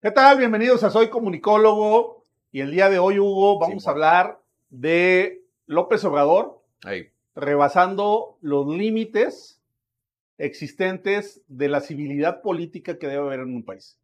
[0.00, 0.38] ¿Qué tal?
[0.38, 2.24] Bienvenidos a Soy Comunicólogo.
[2.52, 4.40] Y el día de hoy, Hugo, vamos Sí, a hablar
[4.70, 7.08] de López Obrador Ahí.
[7.34, 9.60] rebasando los límites
[10.38, 13.98] existentes de la civilidad política que debe haber en un país.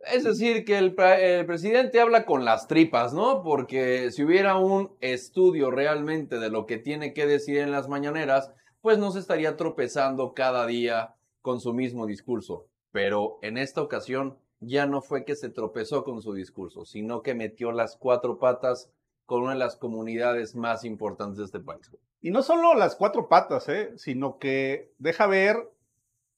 [0.00, 3.42] Es decir, que el, el presidente habla con las tripas, ¿no?
[3.42, 8.52] Porque si hubiera un estudio realmente de lo que tiene que decir en las mañaneras,
[8.80, 12.66] pues no se estaría tropezando cada día con su mismo discurso.
[12.90, 17.34] Pero en esta ocasión ya no fue que se tropezó con su discurso, sino que
[17.34, 18.90] metió las cuatro patas
[19.26, 21.90] con una de las comunidades más importantes de este país.
[22.20, 23.92] Y no solo las cuatro patas, ¿eh?
[23.96, 25.68] sino que deja ver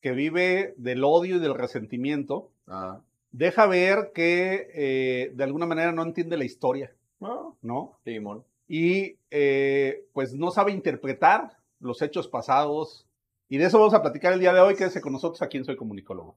[0.00, 2.50] que vive del odio y del resentimiento.
[2.66, 3.00] Ah,
[3.30, 7.98] Deja ver que eh, de alguna manera no entiende la historia, ¿no?
[8.04, 8.42] Simón.
[8.66, 13.06] y eh, pues no sabe interpretar los hechos pasados.
[13.50, 14.76] Y de eso vamos a platicar el día de hoy.
[14.76, 16.36] Quédese con nosotros aquí en Soy Comunicólogo.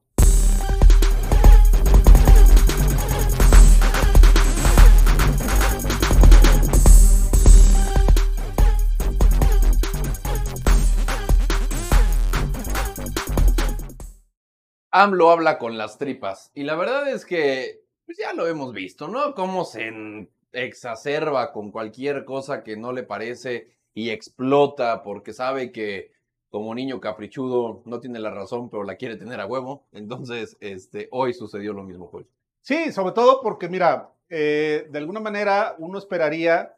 [14.92, 16.52] AMLO habla con las tripas.
[16.54, 19.34] Y la verdad es que, pues ya lo hemos visto, ¿no?
[19.34, 26.12] Cómo se exacerba con cualquier cosa que no le parece y explota porque sabe que
[26.50, 29.86] como niño caprichudo no tiene la razón, pero la quiere tener a huevo.
[29.92, 32.26] Entonces, este, hoy sucedió lo mismo, pues.
[32.60, 36.76] Sí, sobre todo porque, mira, eh, de alguna manera uno esperaría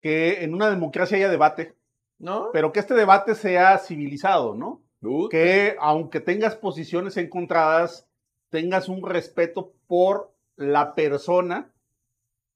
[0.00, 1.74] que en una democracia haya debate,
[2.18, 2.50] ¿No?
[2.52, 4.85] pero que este debate sea civilizado, ¿no?
[5.30, 8.06] Que aunque tengas posiciones encontradas,
[8.50, 11.72] tengas un respeto por la persona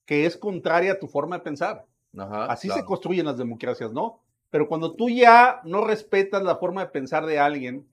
[0.06, 1.86] que es contraria a tu forma de pensar.
[2.16, 4.20] Ajá, Así se construyen las democracias, ¿no?
[4.50, 7.86] Pero cuando tú ya no respetas la forma de pensar de alguien,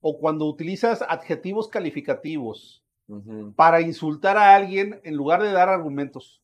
[0.00, 2.84] o cuando utilizas adjetivos calificativos
[3.56, 6.42] para insultar a alguien en lugar de dar argumentos,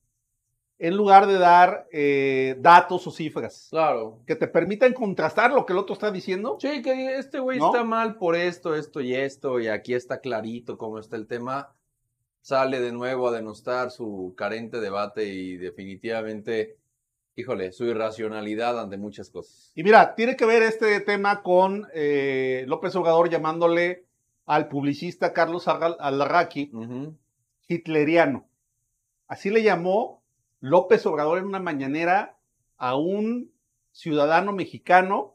[0.82, 4.18] en lugar de dar eh, datos o cifras Claro.
[4.26, 7.66] que te permitan contrastar lo que el otro está diciendo, Sí, que este güey ¿No?
[7.66, 11.74] está mal por esto, esto y esto, y aquí está clarito cómo está el tema.
[12.40, 16.78] Sale de nuevo a denostar su carente debate y definitivamente,
[17.36, 19.72] híjole, su irracionalidad ante muchas cosas.
[19.74, 24.06] Y mira, tiene que ver este tema con eh, López Obrador llamándole
[24.46, 26.72] al publicista Carlos Alarraqui
[27.68, 28.48] hitleriano.
[29.28, 30.19] Así le llamó
[30.60, 32.36] López Obrador en una mañanera
[32.76, 33.50] a un
[33.92, 35.34] ciudadano mexicano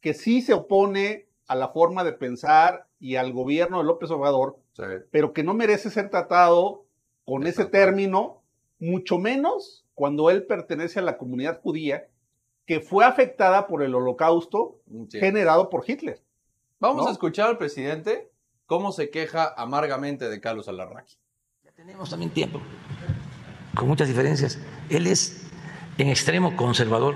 [0.00, 4.58] que sí se opone a la forma de pensar y al gobierno de López Obrador,
[4.72, 4.82] Sí.
[5.10, 6.84] pero que no merece ser tratado
[7.24, 8.42] con ese término,
[8.78, 12.06] mucho menos cuando él pertenece a la comunidad judía
[12.64, 15.18] que fue afectada por el holocausto Sí.
[15.18, 16.22] generado por Hitler.
[16.78, 17.08] Vamos ¿no?
[17.08, 18.30] a escuchar al presidente
[18.66, 21.16] cómo se queja amargamente de Carlos Alarraqui.
[21.64, 22.60] Ya tenemos también tiempo,
[23.78, 24.58] con muchas diferencias.
[24.90, 25.40] Él es
[25.98, 27.14] en extremo conservador,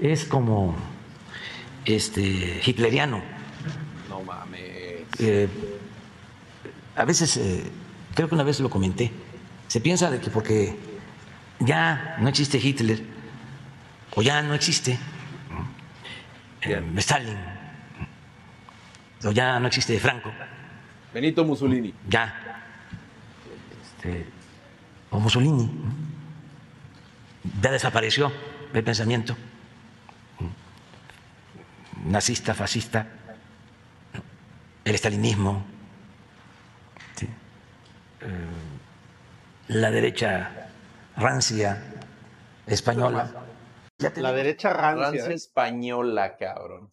[0.00, 0.76] es como
[1.84, 3.20] este hitleriano.
[4.08, 5.02] No mames.
[5.18, 5.48] Eh,
[6.94, 7.64] a veces, eh,
[8.14, 9.10] creo que una vez lo comenté,
[9.66, 10.76] se piensa de que porque
[11.58, 13.02] ya no existe Hitler
[14.14, 14.96] o ya no existe
[16.62, 17.38] eh, Stalin
[19.24, 20.30] o ya no existe Franco,
[21.12, 21.92] Benito Mussolini.
[22.08, 22.62] ya,
[23.82, 24.35] este,
[25.16, 25.70] o Mussolini,
[27.62, 28.30] ya desapareció
[28.74, 29.34] el pensamiento
[32.04, 33.06] nazista, fascista,
[34.84, 35.64] el estalinismo,
[37.16, 37.26] ¿sí?
[38.20, 38.46] Eh,
[39.68, 40.70] la derecha
[41.16, 41.82] rancia
[42.66, 43.32] española.
[43.98, 45.06] Ya La derecha rancia.
[45.08, 45.34] Francia ¿eh?
[45.34, 46.90] española, cabrón.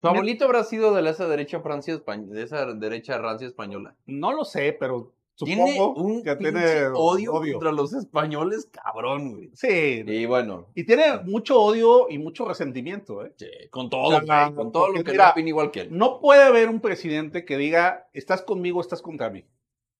[0.00, 3.94] ¿Tu abuelito habrá sido de esa derecha Francia españ- de esa derecha rancia española?
[4.06, 5.12] No lo sé, pero
[5.44, 9.50] Tiene supongo un que tiene odio, contra los españoles, cabrón, güey.
[9.54, 13.24] Sí, Y bueno, y tiene mucho odio y mucho resentimiento.
[13.24, 13.32] ¿eh?
[13.36, 15.80] sí, con todo, O sea, güey, con todo lo que mira, no opina igual que
[15.82, 15.88] él.
[15.96, 19.44] No puede haber un presidente que diga, estás conmigo, estás contra mí.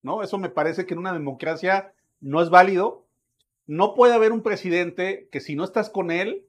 [0.02, 0.22] ¿No?
[0.22, 3.06] Eso me parece que en una democracia no es válido.
[3.66, 6.46] No puede haber un presidente que si no estás con él,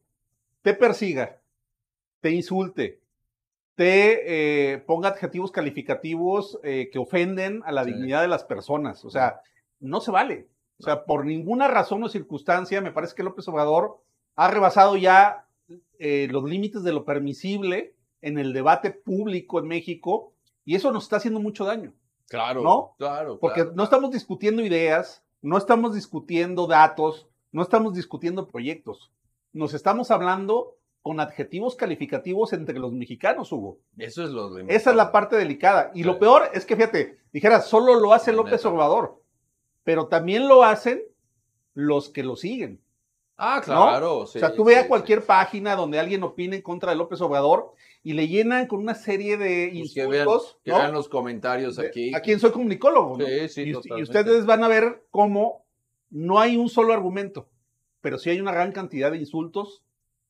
[0.61, 1.41] te persiga,
[2.21, 3.01] te insulte,
[3.79, 7.93] te eh, ponga adjetivos calificativos eh, que ofenden a la Sí.
[7.93, 9.05] dignidad de las personas.
[9.05, 9.39] O sea,
[9.79, 10.49] no se vale.
[10.79, 14.03] O sea, por ninguna razón o circunstancia, me parece que López Obrador
[14.35, 15.45] ha rebasado ya
[15.97, 20.33] eh, los límites de lo permisible en el debate público en México
[20.65, 21.93] y eso nos está haciendo mucho daño.
[22.27, 22.95] Claro, ¿no?
[22.97, 23.39] claro.
[23.39, 23.77] Porque claro.
[23.77, 29.13] no estamos discutiendo ideas, no estamos discutiendo datos, no estamos discutiendo proyectos.
[29.53, 30.75] Nos estamos hablando
[31.09, 33.79] con adjetivos calificativos entre los mexicanos, Hugo.
[33.97, 35.89] Eso es lo Esa es la parte delicada.
[35.95, 39.19] Y lo peor es que, fíjate, dijera, solo lo hace López Obrador,
[39.83, 41.01] pero también lo hacen
[41.73, 42.79] los que lo siguen.
[43.37, 44.19] Ah, claro.
[44.19, 47.73] o sea, tú ve a cualquier página donde alguien opine en contra de López Obrador
[48.03, 50.59] y le llenan con una serie de pues insultos.
[50.63, 52.13] Que, vean, los comentarios aquí.
[52.13, 53.17] Aquí soy comunicólogo.
[53.17, 53.25] ¿no?
[53.25, 55.65] Sí, sí, y, ustedes van a ver cómo
[56.11, 57.49] no hay un solo argumento,
[57.99, 59.81] pero sí hay una gran cantidad de insultos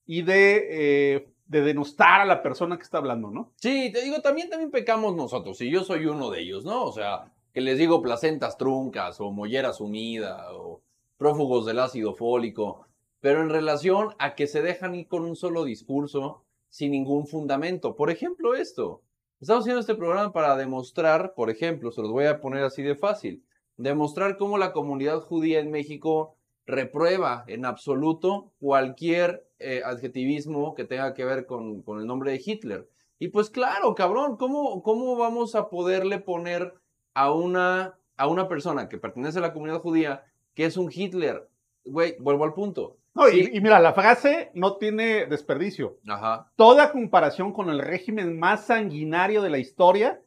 [0.10, 3.52] y de, eh, de denostar a la persona que está hablando, ¿no?
[3.58, 6.84] Sí, te digo, también, también pecamos nosotros, y yo soy uno de ellos, ¿no?
[6.84, 10.82] O sea, que les digo placentas truncas o mollera sumida o
[11.18, 12.88] prófugos del ácido fólico
[13.20, 17.96] pero en relación a que se dejan ir con un solo discurso sin ningún fundamento.
[17.96, 19.02] Por ejemplo, esto.
[19.42, 22.96] Estamos haciendo este programa para demostrar, por ejemplo, se los voy a poner así de
[22.96, 23.44] fácil,
[23.78, 26.36] demostrar cómo la comunidad judía en México
[26.66, 32.42] reprueba en absoluto cualquier eh, adjetivismo que tenga que ver con, con, el nombre de
[32.44, 32.90] Hitler.
[33.20, 36.74] Y pues claro, cabrón, ¿cómo, cómo vamos a poderle poner
[37.14, 40.24] a una, a una persona que pertenece a la comunidad judía
[40.54, 41.50] que es un Hitler?
[41.84, 42.98] Güey, vuelvo al punto.
[43.14, 45.98] No, y, mira, la frase no tiene desperdicio.
[46.08, 46.52] Ajá.
[46.56, 50.22] Toda comparación con el régimen más sanguinario de la historia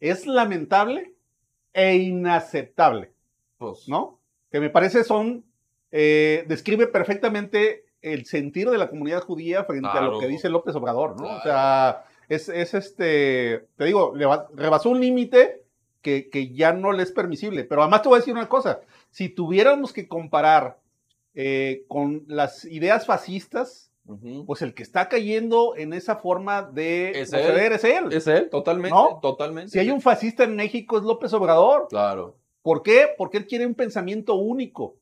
[0.00, 1.14] es lamentable
[1.72, 3.12] e inaceptable.
[3.58, 3.88] Pues.
[3.88, 4.18] ¿No?
[4.50, 5.44] Que me parece son.
[5.92, 10.74] Eh, describe perfectamente el sentir de la comunidad judía frente a lo que dice López
[10.74, 11.36] Obrador, ¿no?
[11.36, 13.66] O sea, es, este.
[13.76, 14.12] Te digo,
[14.54, 15.64] rebasó un límite
[16.02, 17.64] que, que ya no le es permisible.
[17.64, 18.80] Pero además te voy a decir una cosa.
[19.10, 20.78] Si tuviéramos que comparar
[21.34, 23.90] eh, con las ideas fascistas,
[24.46, 28.12] pues el que está cayendo en esa forma de proceder es él.
[28.12, 29.70] Es él, totalmente, totalmente.
[29.70, 31.86] Si hay un fascista en México es López Obrador.
[31.88, 32.36] Claro.
[32.62, 33.08] ¿Por qué?
[33.16, 34.96] Porque él quiere un pensamiento único,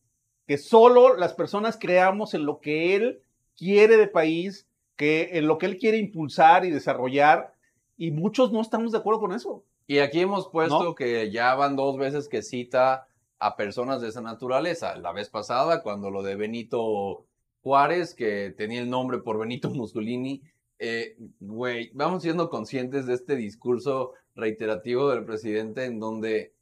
[0.51, 3.23] que solo las personas creamos en lo que él
[3.57, 4.67] quiere de país,
[4.97, 7.55] que en lo que él quiere impulsar y desarrollar,
[7.97, 9.63] y muchos no estamos de acuerdo con eso.
[9.87, 13.07] Y aquí hemos puesto que ya van dos veces que cita
[13.39, 14.97] a personas de esa naturaleza.
[14.97, 17.27] La vez pasada, cuando lo de Benito
[17.63, 20.43] Juárez, que tenía el nombre por Benito Mussolini,
[20.81, 26.55] eh, güey, vamos siendo conscientes de este discurso reiterativo del presidente en donde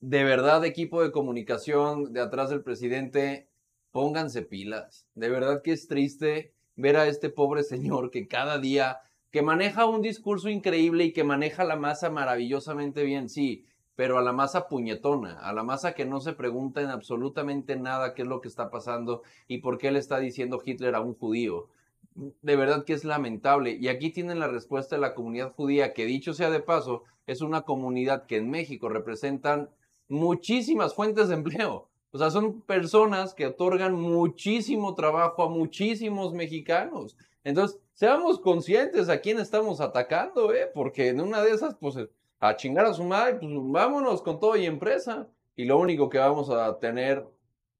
[0.00, 3.48] de verdad equipo de comunicación de atrás del presidente,
[3.90, 5.06] pónganse pilas.
[5.14, 9.00] De verdad que es triste ver a este pobre señor que cada día,
[9.30, 13.66] que maneja un discurso increíble y que maneja la masa maravillosamente bien, sí,
[13.96, 18.14] pero a la masa puñetona, a la masa que no se pregunta en absolutamente nada
[18.14, 21.14] qué es lo que está pasando y por qué le está diciendo Hitler a un
[21.14, 21.68] judío.
[22.14, 23.76] De verdad que es lamentable.
[23.80, 27.40] Y aquí tienen la respuesta de la comunidad judía, que dicho sea de paso, es
[27.40, 29.70] una comunidad que en México representan
[30.08, 31.88] muchísimas fuentes de empleo.
[32.10, 37.16] O sea, son personas que otorgan muchísimo trabajo a muchísimos mexicanos.
[37.44, 40.70] Entonces, seamos conscientes a quién estamos atacando, ¿eh?
[40.72, 41.96] Porque en una de esas, pues
[42.40, 45.28] a chingar a su madre, pues vámonos con todo y empresa.
[45.54, 47.26] Y lo único que vamos a tener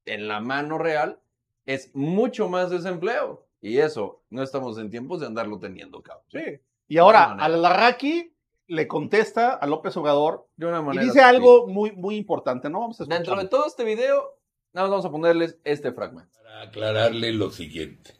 [0.05, 1.19] en la mano real
[1.65, 3.45] es mucho más desempleo.
[3.61, 6.25] Y eso no estamos en tiempos de andarlo teniendo, cabrón.
[6.29, 6.59] Sí.
[6.87, 8.33] Y ahora, al Larraqui
[8.69, 12.79] le contesta a López Obrador de una manera y dice algo muy, muy importante, ¿no?
[12.79, 14.39] Vamos a Dentro de todo este video,
[14.73, 16.39] nada más vamos a ponerles este fragmento.
[16.41, 18.13] Para aclararle lo siguiente.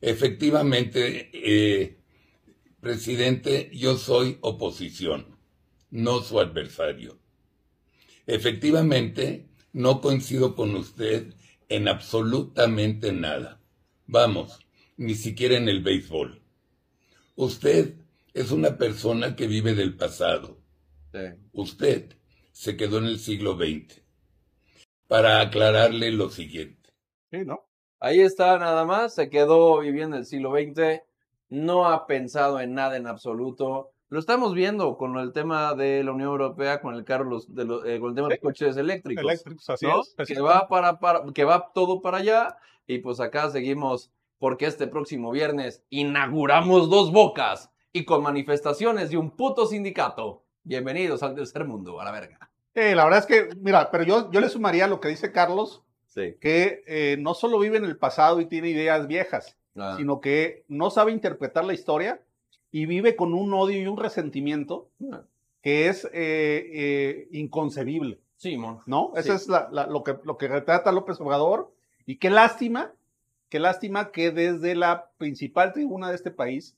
[0.00, 2.00] Efectivamente, eh,
[2.80, 5.38] presidente, yo soy oposición
[5.90, 7.18] no su adversario.
[8.26, 11.34] Efectivamente, no coincido con usted
[11.68, 13.60] en absolutamente nada.
[14.06, 14.58] Vamos,
[14.96, 16.42] ni siquiera en el béisbol.
[17.36, 17.94] Usted
[18.38, 20.58] es una persona que vive del pasado.
[21.52, 22.16] Usted
[22.52, 24.00] se quedó en el siglo XX.
[25.08, 26.90] Para aclararle lo siguiente.
[27.30, 27.68] Sí, ¿no?
[27.98, 31.02] Ahí está nada más, se quedó viviendo el siglo XX,
[31.48, 36.12] no ha pensado en nada en absoluto, lo estamos viendo con el tema de la
[36.12, 39.24] Unión Europea, con el carro, de eh, con el tema de los coches eléctricos.
[39.24, 40.28] Eléctricos, así es.
[40.28, 42.56] Que va, para, para, que va todo para allá.
[42.86, 49.16] Y pues acá seguimos, porque este próximo viernes inauguramos dos bocas y con manifestaciones de
[49.16, 50.42] un puto sindicato.
[50.62, 52.50] Bienvenidos al tercer mundo, a la verga.
[52.74, 55.82] Eh, la verdad es que, mira, pero yo, yo le sumaría lo que dice Carlos,
[56.06, 56.36] sí.
[56.40, 59.94] que eh, no solo vive en el pasado y tiene ideas viejas, ah.
[59.96, 62.20] sino que no sabe interpretar la historia
[62.70, 64.90] y vive con un odio y un resentimiento
[65.62, 68.20] que es eh, eh, inconcebible.
[68.36, 69.12] Sí, ¿No?
[69.16, 71.72] Eso es lo, que, lo que retrata López Obrador.
[72.06, 72.92] Y qué lástima,
[73.48, 76.76] qué lástima que desde la principal tribuna de este país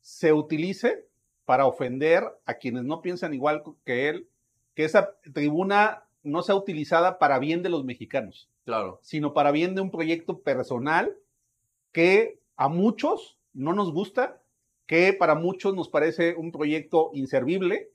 [0.00, 1.06] se utilice
[1.44, 4.28] para ofender a quienes no piensan igual que él,
[4.74, 8.48] que esa tribuna no sea utilizada para bien de los mexicanos.
[8.64, 9.00] Claro.
[9.02, 11.16] Sino para bien de un proyecto personal
[11.92, 14.40] que a muchos no nos gusta,
[14.86, 17.90] que para muchos nos parece un proyecto inservible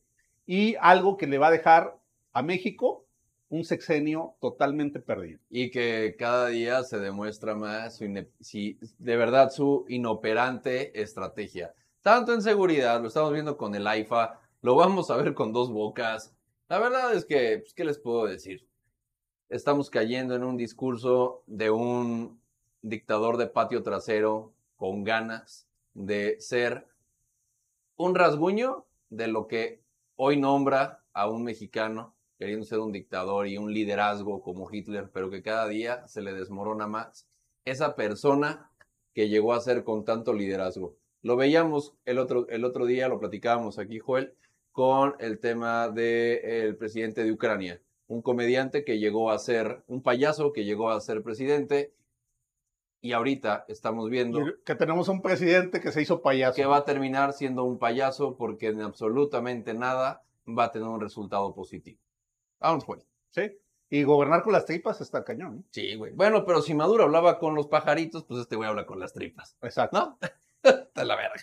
[0.46, 1.98] y algo que le va a dejar
[2.34, 3.06] a México
[3.50, 5.40] un sexenio totalmente perdido.
[5.50, 8.06] Y que cada día se demuestra más su
[8.40, 11.74] si, de verdad su inoperante estrategia.
[12.06, 15.72] Tanto en seguridad, lo estamos viendo con el AIFA, lo vamos a ver con dos
[15.72, 16.36] bocas.
[16.70, 18.70] La verdad es que, pues, ¿qué les puedo decir?
[19.50, 22.40] Estamos cayendo en un discurso de un
[22.84, 26.86] dictador de patio trasero con ganas de ser
[27.96, 29.82] un rasguño de lo que
[30.16, 35.32] hoy nombra a un mexicano queriendo ser un dictador y un liderazgo como Hitler, pero
[35.32, 37.28] que cada día se le desmorona más.
[37.66, 38.70] Esa persona
[39.16, 40.98] que llegó a ser con tanto liderazgo.
[41.26, 44.36] Lo veíamos el otro, el otro día, lo platicábamos aquí, Joel,
[44.72, 47.82] con el tema del presidente de Ucrania.
[48.06, 51.96] Un comediante que llegó a ser, un payaso que llegó a ser presidente
[53.02, 56.58] y ahorita estamos viendo que tenemos un presidente que se hizo payaso.
[56.58, 61.02] Que va a terminar siendo un payaso porque en absolutamente nada va a tener un
[61.02, 61.98] resultado positivo.
[62.60, 63.02] Vamos, güey.
[63.32, 63.52] Sí.
[63.90, 65.58] Y gobernar con las tripas está cañón.
[65.58, 65.64] ¿eh?
[65.72, 66.12] Sí, güey.
[66.14, 69.58] Bueno, pero si Maduro hablaba con los pajaritos, pues este güey habla con las tripas.
[69.64, 69.98] Exacto.
[69.98, 70.20] ¿No?
[70.88, 71.36] Está la verga.